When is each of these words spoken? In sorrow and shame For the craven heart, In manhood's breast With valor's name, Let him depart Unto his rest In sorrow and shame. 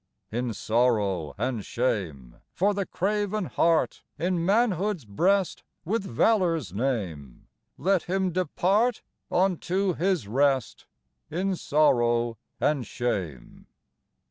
In 0.31 0.55
sorrow 0.55 1.35
and 1.37 1.63
shame 1.63 2.37
For 2.53 2.73
the 2.73 2.87
craven 2.87 3.45
heart, 3.45 4.01
In 4.17 4.43
manhood's 4.43 5.05
breast 5.05 5.61
With 5.85 6.03
valor's 6.03 6.73
name, 6.73 7.47
Let 7.77 8.01
him 8.05 8.31
depart 8.31 9.03
Unto 9.29 9.93
his 9.93 10.27
rest 10.27 10.87
In 11.29 11.55
sorrow 11.55 12.39
and 12.59 12.83
shame. 12.87 13.67